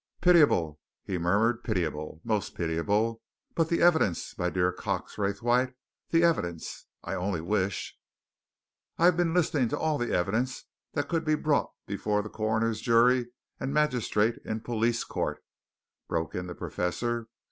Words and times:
"Pitiable!" 0.19 0.79
he 1.03 1.19
murmured. 1.19 1.63
"Pitiable, 1.63 2.21
most 2.23 2.55
pitiable! 2.55 3.21
But 3.53 3.69
the 3.69 3.83
evidence, 3.83 4.35
my 4.35 4.49
dear 4.49 4.71
Cox 4.71 5.15
Raythwaite, 5.19 5.75
the 6.09 6.23
evidence! 6.23 6.87
I 7.03 7.13
only 7.13 7.39
wish" 7.39 7.95
"I've 8.97 9.15
been 9.15 9.35
listening 9.35 9.69
to 9.69 9.77
all 9.77 9.99
the 9.99 10.11
evidence 10.11 10.63
that 10.93 11.07
could 11.07 11.23
be 11.23 11.35
brought 11.35 11.69
before 11.85 12.27
coroner's 12.27 12.81
jury 12.81 13.27
and 13.59 13.75
magistrate 13.75 14.39
in 14.43 14.61
police 14.61 15.03
court," 15.03 15.43
broke 16.07 16.33
in 16.33 16.47
the 16.47 16.55
Professor. 16.55 17.27